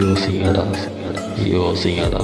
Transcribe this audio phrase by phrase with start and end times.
[0.00, 0.62] யோசிங்கடா
[1.38, 2.20] யோசிங்கடா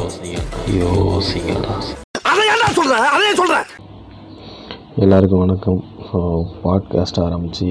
[0.69, 1.75] யோசிங்கடா
[2.23, 3.65] அதை ஏன்டா
[4.97, 5.85] எல்லாருக்கும் வணக்கம்.
[6.03, 7.69] ஸோ பாட்காஸ்ட் ஆரம்பித்து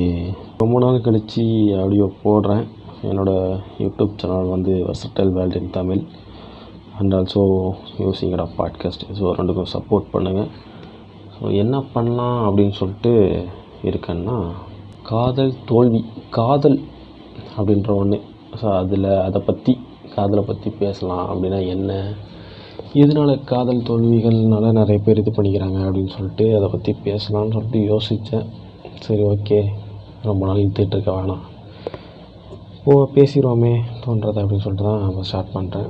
[0.58, 1.44] ரொம்ப நாள் கழித்து
[1.80, 2.68] ஆடியோ போடுறேன்.
[3.04, 6.04] என்னோடய யூடியூப் சேனல் வந்து versatile world in Tamil
[7.00, 10.50] and also யோசிங்கடா podcast so ரெண்டுக்கும் சப்போர்ட் பண்ணுங்கள்
[11.40, 13.46] ஸோ என்ன பண்ணலாம் அப்படின்னு சொல்லிட்டு
[13.84, 14.52] இருக்கேன்னா
[15.04, 16.82] காதல் தோல்வி காதல்
[17.58, 18.22] அப்படின்ற ஒன்று
[18.62, 19.80] ஸோ அதில் அதை பற்றி
[20.18, 21.92] காதலை பற்றி பேசலாம் அப்படின்னா என்ன?
[22.94, 28.48] இதனால் காதல் தோல்விகள்னால நிறைய பேர் இது பண்ணிக்கிறாங்க அப்படின்னு சொல்லிட்டு அதை பற்றி பேசலாம்னு சொல்லிட்டு யோசித்தேன்
[29.00, 29.60] சரி ஓகே.
[30.24, 31.44] ரொம்ப நாள் இழுத்துட்டுருக்க வேணாம்.
[32.84, 33.72] ஓ பேசிடுவோமே
[34.04, 35.90] தோன்றது அப்படின்னு சொல்லிட்டு தான் நம்ம ஸ்டார்ட் பண்ணுறேன்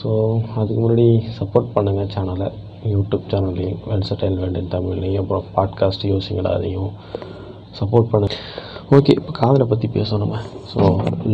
[0.00, 0.08] ஸோ
[0.56, 1.06] அதுக்கு முன்னாடி
[1.38, 2.48] சப்போர்ட் பண்ணுங்கள் சேனலை
[2.84, 6.90] யூடியூப் சேனல்லையும் வெல்சடைல் வேண்டின் தமிழ்லையும் அப்புறம் பாட்காஸ்ட் யோசிங்கடாதையும்
[7.80, 8.26] சப்போர்ட் பண்ண
[8.96, 10.36] ஓகே இப்போ காதலை பற்றி பேசணும் நம்ம
[10.70, 10.82] ஸோ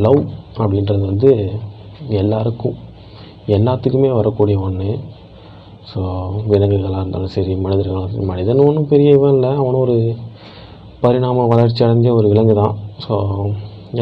[0.04, 0.20] லவ்
[0.62, 1.28] அப்படின்றது வந்து
[2.20, 2.78] எல்லாருக்கும்
[3.56, 4.88] எல்லாத்துக்குமே வரக்கூடிய ஒன்று
[5.91, 6.00] ஸோ
[6.52, 9.52] விலங்குகளாக இருந்தாலும் சரி மனிதர்களாக இருந்தாலும் மனிதன் ஒன்றும் பெரிய இவன் இல்லை.
[9.60, 9.97] அவனும் ஒரு
[11.05, 12.75] பரிணாம வளர்ச்சி அடைஞ்ச ஒரு விலங்கு தான்.
[13.05, 13.12] ஸோ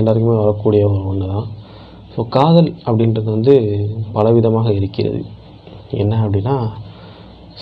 [0.01, 1.47] எல்லாருக்குமே வரக்கூடிய ஒரு ஒன்று தான்.
[2.15, 3.55] ஸோ காதல் அப்படின்றது வந்து
[4.17, 5.23] பலவிதமாக இருக்கிறது.
[6.03, 6.57] என்ன அப்படின்னா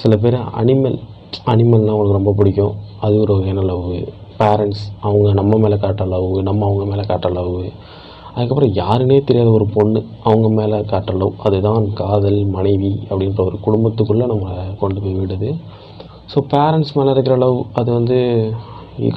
[0.02, 0.98] சில பேர் அனிமல்
[1.52, 2.74] அனிமல்னால் அவங்களுக்கு ரொம்ப பிடிக்கும்.
[3.06, 3.86] அது ஒரு வகையான லவ்
[4.40, 7.56] பேரண்ட்ஸ் அவங்க நம்ம மேலே காட்டுற லவ் நம்ம அவங்க மேலே காட்டுற லவ்
[8.34, 14.26] அதுக்கப்புறம் யாருன்னே தெரியாத ஒரு பொண்ணு அவங்க மேலே காட்டுற லவ் அதுதான் காதல் மனைவி அப்படின்ற ஒரு குடும்பத்துக்குள்ளே
[14.32, 15.50] நம்ம கொண்டு போய் விடுது.
[16.32, 18.18] ஸோ பேரண்ட்ஸ் மேலே இருக்கிற லவ் அது வந்து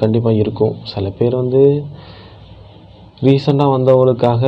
[0.01, 0.73] கண்டிப்பாக இருக்கும்.
[0.94, 1.61] சில பேர் வந்து
[3.25, 4.44] ரீசெண்டாக வந்தவங்களுக்காக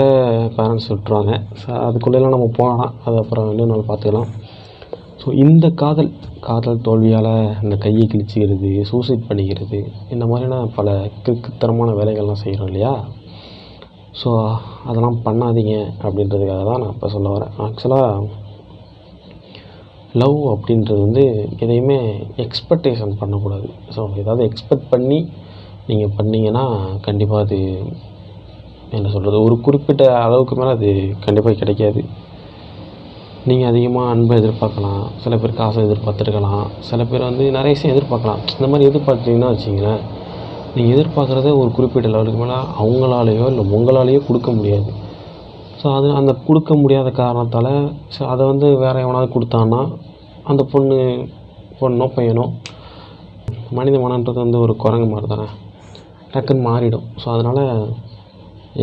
[0.57, 1.33] பேரண்ட்ஸ் விட்டுருவாங்க.
[1.61, 2.93] ஸோ அதுக்குள்ளெல்லாம் நம்ம போகலாம்.
[3.05, 4.31] அது அப்புறம் இன்னும் நாள் பார்த்துக்கலாம்.
[5.21, 6.09] ஸோ இந்த காதல்
[6.47, 7.29] காதல் தோல்வியால்
[7.63, 9.79] இந்த கையை கிழிச்சிக்கிறது சூசைட் பண்ணிக்கிறது
[10.13, 10.87] இந்த மாதிரியான பல
[11.23, 12.93] கிறுக்குத்தனமான வேலைகள்லாம் செய்கிறோம் இல்லையா?
[14.21, 14.29] ஸோ
[14.89, 17.53] அதெல்லாம் பண்ணாதீங்க அப்படின்றதுக்காக தான் நான் இப்போ சொல்ல வரேன்.
[17.65, 18.27] ஆக்சுவலாக
[20.21, 21.23] லவ் அப்படின்றது வந்து
[21.63, 21.97] எதையுமே
[22.45, 23.69] எக்ஸ்பெக்டேஷன் பண்ணக்கூடாது.
[23.95, 25.19] ஸோ ஏதாவது எக்ஸ்பெக்ட் பண்ணி
[25.89, 26.65] நீங்கள் பண்ணீங்கன்னா
[27.07, 27.59] கண்டிப்பாக அது
[28.97, 30.89] என்ன சொல்கிறது ஒரு குறிப்பிட்ட அளவுக்கு மேலே அது
[31.25, 32.01] கண்டிப்பாக கிடைக்காது.
[33.49, 38.39] நீங்கள் அதிகமாக அன்பை எதிர்பார்க்கலாம் சில பேர் காசை எதிர்பார்த்துருக்கலாம் சில பேர் வந்து நிறைய விஷயம் எதிர்பார்க்கலாம்.
[38.55, 39.99] இந்த மாதிரி எதிர்பார்த்தீங்கன்னா வச்சிங்களேன்
[40.75, 44.91] நீங்கள் எதிர்பார்க்குறத ஒரு குறிப்பிட்ட லெவலுக்கு மேலே அவங்களாலேயோ இல்லை உங்களாலேயோ கொடுக்க முடியாது.
[45.81, 47.69] ஸோ அது அந்த கொடுக்க முடியாத காரணத்தால்
[48.15, 49.81] ஸோ அதை வந்து வேறு எவனாவது கொடுத்தான்னா
[50.51, 50.97] அந்த பொண்ணு
[51.81, 52.45] பொண்ணோ பையனோ
[53.79, 55.47] மனித மனன்றது வந்து ஒரு குரங்கு மாதிரி தானே
[56.33, 57.05] டக்குன்னு மாறிடும்.
[57.21, 57.61] ஸோ அதனால்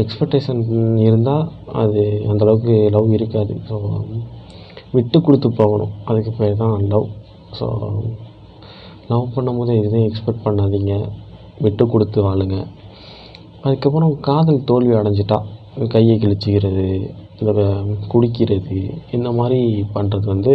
[0.03, 0.63] எக்ஸ்பெக்டேஷன்
[1.09, 1.45] இருந்தால்
[1.83, 3.55] அது அந்தளவுக்கு லவ் இருக்காது.
[3.71, 3.77] ஸோ
[4.97, 5.93] விட்டு கொடுத்து போகணும்.
[6.11, 7.09] அதுக்கு பேர் தான் லவ்
[7.59, 7.67] ஸோ
[9.11, 10.95] லவ் பண்ணும்போது எதுவும் எக்ஸ்பெக்ட் பண்ணாதீங்க.
[11.65, 12.57] விட்டு கொடுத்து வாழுங்க.
[13.65, 15.39] அதுக்கப்புறம் காதல் தோல்வி அடைஞ்சிட்டா.
[15.95, 16.87] கையை கிழிச்சிக்கிறது
[17.41, 17.63] இந்த
[18.13, 18.79] குடிக்கிறது
[19.17, 19.61] இந்த மாதிரி
[19.95, 20.55] பண்ணுறது வந்து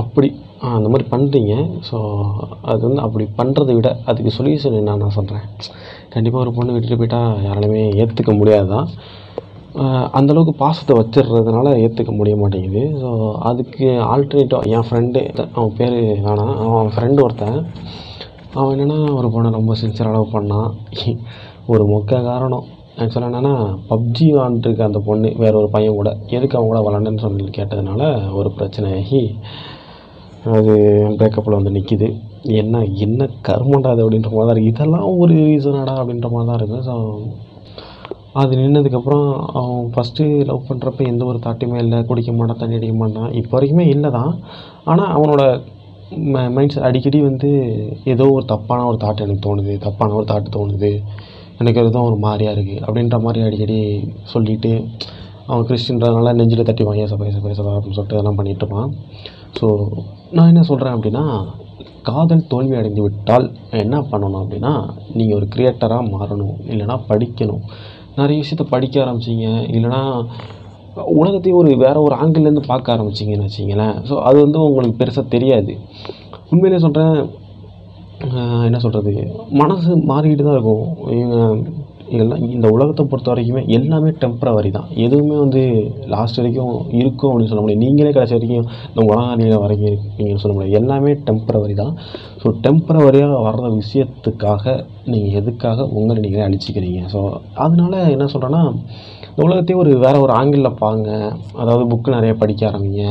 [0.00, 0.28] அப்படி
[0.76, 1.54] அந்த மாதிரி பண்ணுறீங்க
[1.88, 1.98] ஸோ
[2.70, 5.46] அது வந்து அப்படி பண்ணுறதை விட அதுக்கு சொல்யூஷன் என்ன நான் சொல்கிறேன்
[6.14, 8.88] கண்டிப்பாக ஒரு பொண்ணு விட்டுட்டு போயிட்டால் யாராலுமே ஏற்றுக்க முடியாது தான்
[10.18, 12.82] அந்தளவுக்கு பாசத்தை வச்சிடுறதுனால ஏற்றுக்க முடிய மாட்டேங்குது.
[13.02, 13.10] ஸோ
[13.50, 15.20] அதுக்கு ஆல்டர்னேட்டிவ் என் ஃப்ரெண்டு
[15.56, 15.96] அவன் பேர்
[16.26, 16.54] வேணாம்.
[16.68, 17.58] அவன் ஃப்ரெண்டு ஒருத்தன்.
[18.58, 20.70] அவன் என்னென்னா ஒரு பொண்ணை ரொம்ப சின்சியராக லவ் பண்ணான்
[21.72, 22.66] ஒரு மொக்க காரணம்.
[23.02, 23.54] ஆக்சுவலாக என்னென்னா
[23.90, 26.10] பப்ஜி விளாண்டுருக்க அந்த பொண்ணு வேற ஒரு பையன் கூட.
[26.36, 28.02] எதுக்கு அவன் கூட விளாண்டுன்னு சொல்லி கேட்டதுனால
[28.38, 29.20] ஒரு பிரச்சனையாகி
[30.56, 30.74] அது
[31.20, 32.08] பிரேக்கப்பில் வந்து நிற்கிது
[32.62, 36.84] என்ன என்ன கர்மண்டா அது அப்படின்ற மாதிரி தான் இருக்குது இதெல்லாம் ஒரு ரீசனாடா அப்படின்ற மாதிரி தான் இருக்குது
[36.88, 36.94] ஸோ
[38.40, 39.26] அது நின்றதுக்கப்புறம்
[39.58, 43.30] அவன் ஃபஸ்ட்டு லவ் பண்ணுறப்ப எந்த ஒரு தாட்டுமே இல்லை குடிக்க மாட்டான் தண்ணி அடிக்க மாட்டான்.
[43.40, 44.32] இப்போ வரைக்குமே இல்லை தான்.
[44.92, 45.42] ஆனால் அவனோட
[46.56, 47.48] மைண்ட் செட் அடிக்கடி வந்து
[48.12, 50.90] ஏதோ ஒரு தப்பான ஒரு தாட் எனக்கு தோணுது தப்பான ஒரு தாட்டு தோணுது.
[51.60, 53.78] எனக்கு எதுவும் ஒரு மாதிரியாக இருக்குது அப்படின்ற மாதிரி அடிக்கடி
[54.32, 54.72] சொல்லிவிட்டு
[55.50, 58.90] அவன் கிறிஸ்டின்றதுனால நெஞ்சில் தட்டி வாங்க ஏசப்பா ஏசப்பா ஏசப்பா அப்படின்னு சொல்லிட்டு அதெல்லாம் பண்ணிகிட்ருப்பான்
[59.58, 59.66] ஸோ
[60.36, 61.24] நான் என்ன சொல்கிறேன் அப்படின்னா
[62.08, 63.46] காதல் தோல்வி அடைந்து விட்டால்
[63.82, 64.72] என்ன பண்ணணும் அப்படின்னா
[65.18, 67.64] நீங்கள் ஒரு கிரியேட்டராக மாறணும் இல்லைனா படிக்கணும்.
[68.20, 69.48] நிறைய விஷயத்த படிக்க ஆரம்பிச்சிங்க.
[69.76, 70.02] இல்லைனா
[71.20, 75.74] உலகத்தையும் ஒரு வேறு ஒரு ஆங்கிள்லேருந்து பார்க்க ஆரம்பிச்சிங்கன்னு வச்சிங்களேன் ஸோ அது வந்து உங்களுக்கு பெருசாக தெரியாது.
[76.52, 77.16] உண்மையிலே சொல்கிறேன்
[78.68, 79.12] என்ன சொல்கிறது
[79.60, 80.86] மனசு மாறிக்கிட்டு தான் இருக்கும்.
[81.18, 81.36] இவங்க
[82.16, 84.86] எல்லாம் இந்த உலகத்தை பொறுத்த வரைக்குமே எல்லாமே டெம்ப்ரவரி தான்.
[85.04, 85.62] எதுவுமே வந்து
[86.14, 87.82] லாஸ்ட் வரைக்கும் இருக்கும் அப்படின்னு சொல்ல முடியாது.
[87.84, 90.78] நீங்களே கடைசி வரைக்கும் இந்த உலகாணியில் வரைக்கும் இருப்பீங்கன்னு சொல்ல முடியாது.
[90.80, 91.92] எல்லாமே டெம்ப்ரவரி தான்.
[92.42, 94.64] ஸோ டெம்ப்ரவரியாக வர்ற விஷயத்துக்காக
[95.12, 97.20] நீங்கள் எதுக்காக உங்களை நீங்களே அழிச்சிக்கிறீங்க ஸோ
[97.64, 98.62] அதனால என்ன சொல்கிறேன்னா
[99.30, 101.10] இந்த உலகத்தையே ஒரு வேறு ஒரு ஆங்கிளில் பாருங்க.
[101.60, 103.02] அதாவது புக்கு நிறைய படிக்க ஆரம்பிங்க.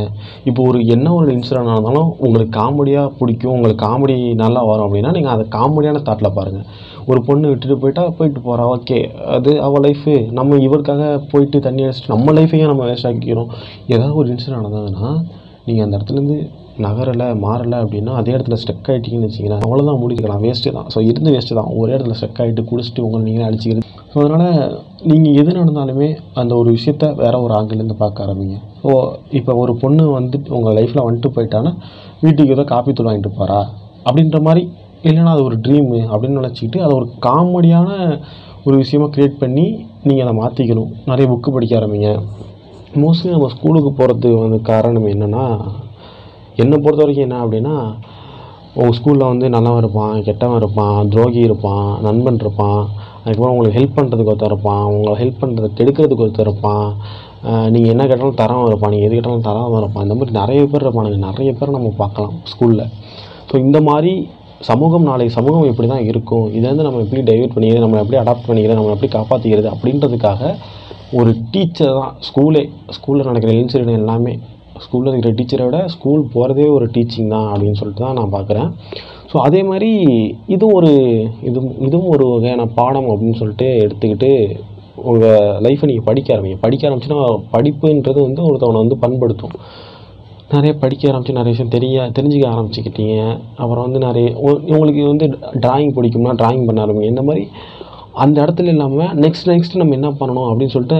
[0.50, 3.54] இப்போ ஒரு என்ன ஒரு இன்சிடென்ட் நடந்தாலும் உங்களுக்கு காமெடியாக பிடிக்கும்.
[3.58, 6.68] உங்களுக்கு காமெடி நல்லா வரும் அப்படின்னா நீங்கள் அதை காமெடியான தாட்டில் பாருங்கள்
[7.12, 9.00] ஒரு பொண்ணு விட்டுட்டு போயிட்டா போயிட்டு போகிறா ஓகே
[9.36, 11.04] அது அவள் லைஃபு நம்ம இவருக்காக
[11.34, 13.52] போயிட்டு தண்ணி அடிச்சுட்டு நம்ம லைஃபையும் நம்ம வேஸ்ட் ஆக்கிக்கிறோம்.
[13.94, 15.12] ஏதாவது ஒரு இன்சிடென்ட் நடந்ததுன்னா
[15.68, 16.40] நீங்கள் அந்த இடத்துலேருந்து
[16.86, 20.88] நகரலை மாறலை அப்படின்னா அதே இடத்துல ஸ்டெக் ஆகிட்டீங்கன்னு வச்சிங்களேன் அவ்வளோதான் முடிக்கலாம் வேஸ்ட்டு தான்.
[20.94, 21.70] ஸோ இருந்து வேஸ்ட்டு தான்.
[21.82, 23.86] ஒரே இடத்துல ஸ்டெக் ஆகிட்டு குடிச்சிட்டு உங்களை நீங்களே அடிச்சிக்கிறது.
[24.14, 24.58] ஸோ அதனால்
[25.12, 26.10] நீங்கள் எது நடந்தாலுமே
[26.42, 28.58] அந்த ஒரு விஷயத்த வேற ஒரு ஆங்கிலேருந்து பார்க்க ஆரம்பிங்க.
[28.84, 28.92] ஸோ
[29.40, 31.74] இப்போ ஒரு பொண்ணு வந்துட்டு உங்கள் லைஃப்பில் வந்துட்டு போயிட்டான்னா
[32.26, 33.60] வீட்டுக்கு ஏதோ காப்பி தூள் வாங்கிட்டு போகிறா
[34.08, 34.64] அப்படின்ற மாதிரி
[35.08, 37.90] இல்லைன்னா அது ஒரு ட்ரீமு அப்படின்னு நினச்சிக்கிட்டு அதை ஒரு காமெடியான
[38.68, 39.66] ஒரு விஷயமா க்ரியேட் பண்ணி
[40.08, 42.10] நீங்கள் அதை மாற்றிக்கணும் நிறைய புக்கு படிக்க ஆரம்பிங்க.
[43.04, 45.44] மோஸ்ட்லி நம்ம ஸ்கூலுக்கு போகிறதுக்கு வந்து காரணம் என்னென்னா
[46.58, 47.96] என்னை பொறுத்த வரைக்கும் என்ன அப்படின்னா
[48.74, 52.88] உங்கள் ஸ்கூலில் வந்து நல்லவன் இருப்பான் கெட்டவன் இருப்பான் துரோகி இருப்பான் நண்பன் இருப்பான்
[53.24, 56.96] அதுக்கப்புறம் உங்களுக்கு ஹெல்ப் பண்ணுறதுக்கு ஒருத்தர் இருப்பான் உங்களை ஹெல்ப் பண்ணுறதுக்கு கெடுக்கிறதுக்கு ஒருத்தர் இருப்பான்
[57.70, 61.18] நீங்கள் என்ன கேட்டாலும் தரவன் இருப்பான் நீங்கள் எது கேட்டாலும் தரவன் இருப்பான் இந்த மாதிரி நிறைய பேர் இருப்பானுங்க
[61.18, 62.90] நிறைய பேர் நம்ம பார்க்கலாம் ஸ்கூலில்
[63.52, 64.30] ஸோ இந்த மாதிரி
[64.62, 66.52] சமூகம் நாளைக்கு சமூகம் எப்படி தான் இருக்கும்.
[66.52, 70.56] இதை நம்ம எப்படி டைவெர்ட் பண்ணிக்கிறது நம்ம எப்படி அடாப்ட் பண்ணிக்கிறது நம்ம எப்படி காப்பாற்றிக்கிறது அப்படின்றதுக்காக
[71.12, 74.40] ஒரு டீச்சர் தான் ஸ்கூலே ஸ்கூலில் நடக்கிற இன்சிடென்ட் எல்லாமே
[74.86, 78.70] ஸ்கூலில் இருக்கிற டீச்சரை விட ஸ்கூல் போகிறதே ஒரு டீச்சிங் தான் அப்படின்னு சொல்லிட்டு தான் நான் பார்க்குறேன்.
[79.32, 79.92] ஸோ அதே மாதிரி
[80.56, 80.92] இதுவும் ஒரு
[81.50, 84.32] இது இதுவும் ஒரு வகையான பாடம் அப்படின்னு சொல்லிட்டு எடுத்துக்கிட்டு
[85.10, 86.60] உங்கள் லைஃப்பை நீங்கள் படிக்க ஆரம்பிங்க.
[86.66, 87.20] படிக்க ஆரம்பிச்சுன்னா
[87.56, 89.56] படிப்புன்றது வந்து ஒருத்தவனை வந்து பண்படுத்தும்.
[90.56, 93.16] நிறைய படிக்க ஆரம்பிச்சு நிறைய விஷயம் தெரிய தெரிஞ்சுக்க ஆரம்பிச்சுக்கிட்டீங்க.
[93.62, 94.28] அப்புறம் வந்து நிறைய
[94.74, 95.28] உங்களுக்கு வந்து
[95.64, 97.10] டிராயிங் பிடிக்கும்னா டிராயிங் பண்ண ஆரம்பிங்க.
[97.14, 97.44] இந்த மாதிரி
[98.24, 101.00] அந்த இடத்துல இல்லாமல் நெக்ஸ்ட் நெக்ஸ்ட் நம்ம என்ன பண்ணணும் அப்படின்னு சொல்லிட்டு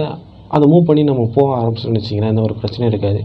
[0.56, 3.22] அதை மூவ் பண்ணி நம்ம போக ஆரம்பிச்சோம்னு வச்சிங்கன்னா எந்த ஒரு பிரச்சனையும் இருக்காது.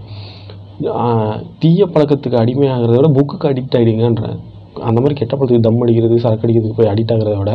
[1.59, 4.39] தீய பழக்கத்துக்கு அடிமையாகிறத விட புக்குக்கு அடிக்ட் ஆகிடுங்கன்றேன்
[4.81, 7.51] அந்த மாதிரி கெட்ட பழத்துக்கு தம் அடிக்கிறது சரக்கு அடிக்கிறதுக்கு போய் அடிக்ட் ஆகிறத விட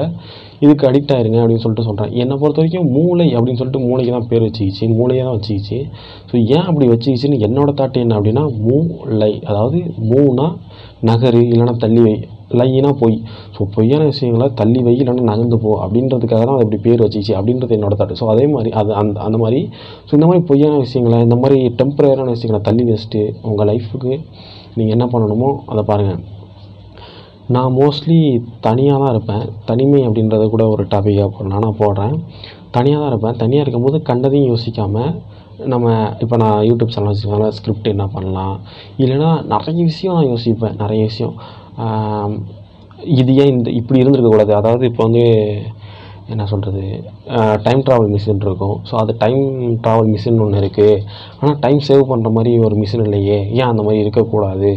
[0.60, 4.42] இதுக்கு அடிக்ட் ஆயிருங்க அப்படின்னு சொல்லிட்டு சொல்கிறேன் என்னை பொறுத்த வரைக்கும் மூளை அப்படின்னு சொல்லிட்டு மூளைக்கு தான் பேர்
[4.42, 5.78] வச்சுக்கிச்சு மூளையை தான் வச்சுக்கிச்சு.
[6.30, 9.78] ஸோ ஏன் அப்படி வச்சுக்கிச்சின்னு என்னோட தாட் என்ன அப்படின்னா மூளை அதாவது
[10.10, 10.46] மூனா
[11.02, 12.14] நகரு இல்லைன்னா தள்ளி வை
[12.60, 13.16] லைனா பொய்.
[13.54, 17.76] ஸோ பொய்யான விஷயங்களை தள்ளி வை இல்லைன்னா நகர்ந்து போ அப்படின்றதுக்காக தான் அது இப்படி பேர் வச்சிச்சு அப்படின்றது
[17.78, 19.60] என்னோட தாட் ஸோ அதே மாதிரி அது அந்த அந்த மாதிரி
[20.08, 24.12] ஸோ இந்த மாதிரி பொய்யான விஷயங்களை இந்த மாதிரி டெம்பரரியான விஷயங்களை தள்ளி வச்சுட்டு உங்கள் லைஃபுக்கு
[24.78, 26.20] நீங்கள் என்ன பண்ணணுமோ அதை பாருங்கள்
[27.54, 28.16] நான் மோஸ்ட்லி
[28.66, 29.44] தனியாக தான் இருப்பேன்.
[29.68, 32.16] தனிமை அப்படின்றத கூட ஒரு டாப்பிக்காக போடலாம் நான் போடுறேன்.
[32.76, 33.38] தனியாக தான் இருப்பேன்.
[33.42, 35.12] தனியாக இருக்கும்போது கண்டதையும் யோசிக்காமல்
[35.72, 35.86] நம்ம
[36.24, 38.56] இப்போ நான் யூடியூப் சேனல் வச்சுருக்கனால ஸ்கிரிப்ட் என்ன பண்ணலாம்?
[39.04, 40.76] இல்லைன்னா நிறைய விஷயம் நான் யோசிப்பேன்.
[40.82, 41.34] நிறைய விஷயம்.
[43.20, 45.24] இது ஏன் இந்த இப்படி இருந்திருக்கக்கூடாது அதாவது இப்போ வந்து
[46.32, 46.82] என்ன சொல்கிறது
[47.66, 48.74] டைம் ட்ராவல் மிஷின் இருக்கும்.
[48.88, 49.42] ஸோ அது டைம்
[49.84, 50.96] ட்ராவல் மிஷின் ஒன்று இருக்குது
[51.38, 53.38] ஆனால் டைம் சேவ் பண்ணுற மாதிரி ஒரு மிஷின் இல்லையே.
[53.58, 54.70] ஏன் அந்த மாதிரி இருக்கக்கூடாது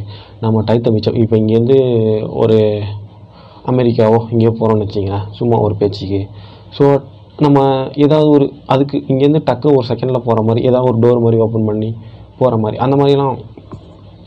[0.44, 1.80] நம்ம டைத்தை மிச்சம் இப்போ இங்கேருந்து
[2.44, 2.59] ஒரு
[3.71, 6.21] அமெரிக்காவோ இங்கேயோ போகிறோம்னு வச்சிங்களேன் சும்மா ஒரு பேச்சுக்கு.
[6.77, 6.86] ஸோ
[7.45, 7.59] நம்ம
[8.06, 11.89] ஏதாவது ஒரு அதுக்கு இங்கேருந்து டக்கு ஒரு செகண்டில் போகிற மாதிரி ஏதாவது ஒரு டோர் மாதிரி ஓப்பன் பண்ணி
[12.39, 13.38] போகிற மாதிரி அந்த மாதிரிலாம்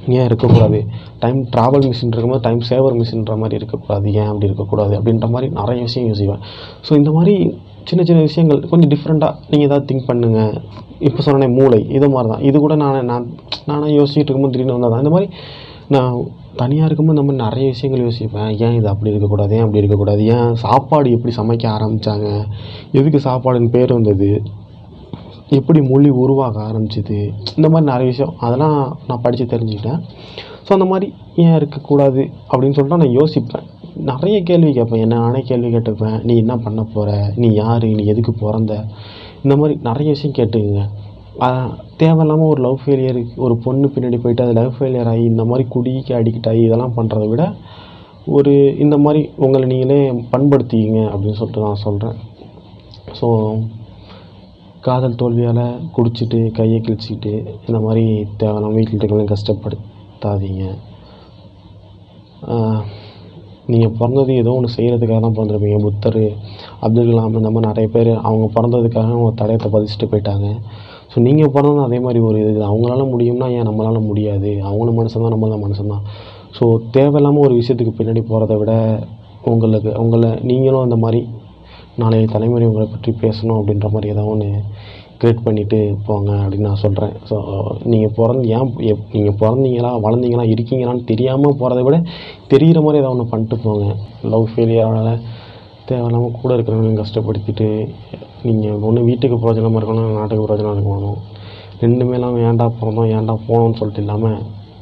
[0.08, 0.80] ஏன் இருக்கக்கூடாது?
[1.22, 4.06] டைம் ட்ராவல் மிஷின் இருக்கும்போது டைம் சேவர் மிஷின்ற மாதிரி இருக்கக்கூடாது.
[4.20, 4.94] ஏன் அப்படி இருக்கக்கூடாது?
[4.98, 6.42] அப்படின்ற மாதிரி நிறைய விஷயம் யோசிப்பேன்.
[6.88, 7.36] ஸோ இந்த மாதிரி
[7.88, 10.54] சின்ன சின்ன விஷயங்கள் கொஞ்சம் டிஃப்ரெண்ட்டாக நீங்கள் ஏதாவது திங்க் பண்ணுங்கள்
[11.08, 13.26] இப்போ சொன்னேன் மூளை இது மாதிரி தான் இது கூட நான் நான்
[13.70, 15.28] நானே யோசிச்சுட்டு இருக்கும்போது திடீர்னு வந்தால் தான் இந்த மாதிரி
[15.94, 16.14] நான்
[16.60, 18.50] தனியாக இருக்கும்போது நம்ம நிறைய விஷயங்கள் யோசிப்பேன்.
[18.64, 19.52] ஏன் இது அப்படி இருக்கக்கூடாது?
[19.56, 20.22] ஏன் அப்படி இருக்கக்கூடாது?
[20.36, 22.28] ஏன் சாப்பாடு எப்படி சமைக்க ஆரம்பித்தாங்க
[22.98, 24.30] எதுக்கு சாப்பாடுன்னு பேர் வந்தது?
[25.48, 27.18] எப்படி மொழி உருவாக ஆரம்பிச்சிது?
[27.56, 28.34] இந்த மாதிரி நிறைய விஷயம்.
[28.40, 30.00] அதெல்லாம் நான் படித்து தெரிஞ்சுக்கிட்டேன்.
[30.66, 31.06] ஸோ அந்த மாதிரி
[31.44, 33.66] ஏன் இருக்கக்கூடாது அப்படின்னு சொல்லிட்டு நான் யோசிப்பேன்.
[34.10, 35.02] நிறைய கேள்வி கேட்பேன்.
[35.06, 36.18] என்ன நானே கேள்வி கேட்டுப்பேன்.
[36.22, 37.86] நீ என்ன பண்ண போகிற நீ யார்?
[37.98, 38.74] நீ எதுக்கு பிறந்த?
[39.42, 40.84] இந்த மாதிரி நிறைய விஷயம் கேட்டுக்குங்க.
[42.00, 46.12] தேவையில்லாமல் ஒரு லவ் ஃபெயிலியர் ஒரு பொண்ணு பின்னாடி போயிட்டு அது லவ் ஃபெயிலியர் ஆகி இந்த மாதிரி குடிக்கு
[46.18, 47.44] அடிக்ட் ஆகி இதெல்லாம் பண்ணுறத விட
[48.36, 49.98] ஒரு இந்த மாதிரி உங்களை நீங்களே
[50.34, 52.16] பண்படுத்திக்கிங்க அப்படின்னு சொல்லிட்டு நான் சொல்கிறேன்
[53.20, 53.28] ஸோ
[54.86, 57.32] காதல் தோல்வியால் குடிச்சிட்டு கையை கிழிச்சிக்கிட்டு
[57.66, 58.02] இந்த மாதிரி
[58.40, 60.64] தேவையில்லாம வீட்டில் இருக்கவங்களையும் கஷ்டப்படுத்தாதீங்க.
[63.72, 66.24] நீங்கள் பிறந்தது ஏதோ ஒன்று செய்கிறதுக்காக தான் பிறந்திருப்பீங்க புத்தர்
[66.84, 70.48] அப்துல் கலாம் இந்த மாதிரி நிறைய பேர் அவங்க பிறந்ததுக்காக அவங்க தடயத்தை பதிச்சுட்டு போயிட்டாங்க.
[71.12, 74.50] ஸோ நீங்கள் பிறந்ததும் அதே மாதிரி ஒரு இது அவங்களால முடியும்னா ஏன் நம்மளால் முடியாது?
[74.68, 76.04] அவங்களும் மனுஷன் தான் நம்மளும் மனுஷன் தான்
[76.58, 76.64] ஸோ
[76.96, 78.72] தேவையில்லாமல் ஒரு விஷயத்துக்கு பின்னாடி போகிறத விட
[79.52, 81.20] உங்களுக்கு உங்களை நீங்களும் அந்த மாதிரி
[82.02, 84.48] நாளைய தலைமுறை உங்களை பற்றி பேசணும் அப்படின்ற மாதிரி ஏதாவது ஒன்று
[85.20, 87.36] கிரியேட் பண்ணிவிட்டு போங்க அப்படின்னு நான் சொல்கிறேன் ஸோ
[87.92, 91.98] நீங்கள் பிறந்து ஏன் எப் நீங்கள் பிறந்தீங்களா வளர்ந்தீங்களா இருக்கீங்களான்னு தெரியாமல் போகிறத விட
[92.52, 93.84] தெரிகிற மாதிரி ஏதாவது ஒன்று பண்ணிட்டு போங்க.
[94.32, 95.12] லவ் ஃபெயிலியரால்
[95.88, 97.68] தேவையில்லாமல் கூட இருக்கிறவங்களையும் கஷ்டப்படுத்திட்டு
[98.48, 101.18] நீங்கள் ஒன்று வீட்டுக்கு பிரயோஜனமாக இருக்கணும் நாட்டுக்கு பிரயோஜனம் இருக்கணும்.
[101.82, 104.38] ரெண்டுமே இல்லாமல் ஏன்டா பிறந்தோம் ஏன்டா போனோம்னு சொல்லிட்டு இல்லாமல்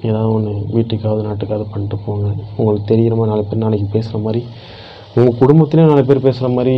[0.09, 2.29] ஏதாவது ஒன்று வீட்டுக்காவது நாட்டுக்காவது பண்ணிட்டு போங்க.
[2.59, 4.43] உங்களுக்கு தெரிகிற மாதிரி நாலு பேர் நாளைக்கு பேசுகிற மாதிரி
[5.17, 6.75] உங்கள் குடும்பத்துலேயும் நாலு பேர் பேசுகிற மாதிரி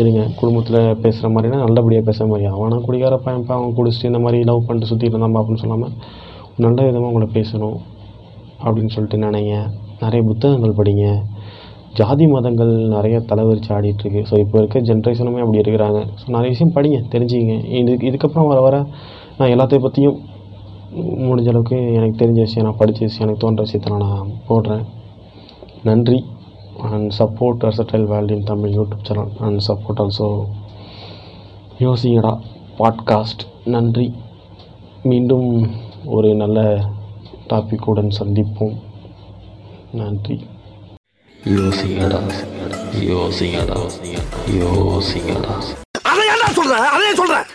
[0.00, 0.20] இருங்க.
[0.38, 2.46] குடும்பத்தில் பேசுகிற மாதிரினா நல்லபடியாக பேசுகிற மாதிரி.
[2.54, 5.92] அவனா குடிகார பயன்பா அவன் குடிச்சிட்டு இந்த மாதிரி லவ் பண்ணிட்டு சுற்றிட்டு இருந்தான் அப்படின்னு சொல்லாமல்
[6.64, 7.78] நல்ல விதமாக உங்களை பேசணும்
[8.64, 9.54] அப்படின்னு சொல்லிட்டு நினைங்க.
[10.02, 11.06] நிறைய புத்தகங்கள் படிங்க.
[11.98, 16.00] ஜாதி மதங்கள் நிறைய தலைவரிச்சு ஆடிட்டுருக்கு ஸோ இப்போ இருக்க ஜென்ரேஷனுமே அப்படி இருக்கிறாங்க.
[16.20, 17.56] ஸோ நிறைய விஷயம் படிங்க தெரிஞ்சுக்கிங்க.
[17.80, 18.76] இது இதுக்கப்புறம் வர வர
[19.38, 20.18] நான் எல்லாத்தையும் பற்றியும்
[21.28, 24.84] முடிஞ்ச அளவுக்கு எனக்கு தெரிஞ்ச விஷயம் நான் படித்த விஷயம் எனக்கு தோன்ற விஷயத்தை நான் போடுறேன்.
[25.90, 26.18] நன்றி.
[26.80, 30.44] And support versatile world in Tamil YouTube channel and support also
[31.78, 32.40] யோசிங்கடா
[32.78, 34.14] podcast நன்றி.
[35.02, 35.70] மீண்டும்
[36.04, 36.84] ஒரு நல்ல
[37.48, 38.80] டாபிக்குடன் சந்திப்போம்.
[39.92, 40.46] நன்றி.
[41.44, 42.32] யோசிங்கடா
[43.00, 43.90] யோசிங்கடா
[44.50, 45.54] யோசிங்கடா
[46.02, 47.53] அதை ஏன்டா சொல்ற அதே சொல்றேன்.